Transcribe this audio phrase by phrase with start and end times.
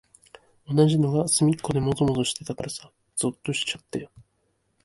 [0.67, 4.09] 同じのがすみっこでもぞもぞしてたからさ、ぞっとしちゃったよ。